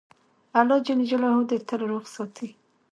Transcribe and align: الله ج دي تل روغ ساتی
الله 0.59 0.77
ج 0.85 0.87
دي 1.49 1.57
تل 1.67 1.81
روغ 1.91 2.03
ساتی 2.15 2.47